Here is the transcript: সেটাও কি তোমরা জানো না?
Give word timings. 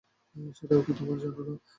সেটাও 0.55 0.81
কি 0.85 0.91
তোমরা 0.97 1.17
জানো 1.23 1.41
না? 1.47 1.53